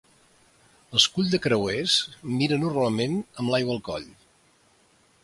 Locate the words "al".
3.77-3.85